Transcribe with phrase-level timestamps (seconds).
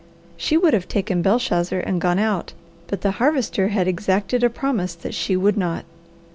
[0.35, 2.53] She would have taken Belshazzar and gone out,
[2.87, 5.85] but the Harvester had exacted a promise that she would not.